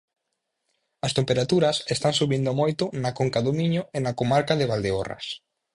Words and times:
As 1.05 1.15
temperaturas 1.17 1.77
están 1.95 2.13
subindo 2.19 2.51
moito 2.61 2.83
na 3.03 3.11
conca 3.19 3.39
do 3.45 3.51
Miño 3.59 3.83
e 3.97 3.99
na 4.05 4.15
comarca 4.19 4.53
de 4.59 4.69
Valdeorras. 4.71 5.25